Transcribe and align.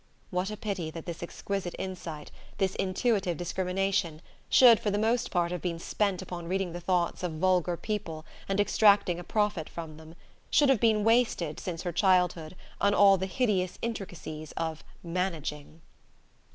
What 0.31 0.49
a 0.49 0.57
pity 0.57 0.89
that 0.89 1.05
this 1.05 1.21
exquisite 1.21 1.75
insight, 1.77 2.31
this 2.57 2.73
intuitive 2.73 3.37
discrimination, 3.37 4.23
should 4.49 4.79
for 4.79 4.89
the 4.89 4.97
most 4.97 5.29
part 5.29 5.51
have 5.51 5.61
been 5.61 5.77
spent 5.77 6.23
upon 6.23 6.47
reading 6.47 6.73
the 6.73 6.81
thoughts 6.81 7.21
of 7.21 7.33
vulgar 7.33 7.77
people, 7.77 8.25
and 8.49 8.59
extracting 8.59 9.19
a 9.19 9.23
profit 9.23 9.69
from 9.69 9.97
them 9.97 10.15
should 10.49 10.69
have 10.69 10.79
been 10.79 11.03
wasted, 11.03 11.59
since 11.59 11.83
her 11.83 11.91
childhood, 11.93 12.55
on 12.81 12.95
all 12.95 13.19
the 13.19 13.27
hideous 13.27 13.77
intricacies 13.83 14.53
of 14.53 14.83
"managing"! 15.03 15.81